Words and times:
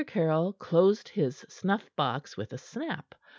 Caryll 0.07 0.53
closed 0.57 1.09
his 1.09 1.45
snuff 1.47 1.91
box 1.95 2.35
with 2.35 2.53
a 2.53 2.57
snap. 2.57 3.13